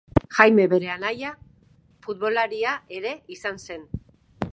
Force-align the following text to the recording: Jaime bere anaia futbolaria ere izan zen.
Jaime 0.35 0.63
bere 0.69 0.87
anaia 0.93 1.33
futbolaria 2.07 2.73
ere 3.01 3.13
izan 3.37 3.63
zen. 3.69 3.85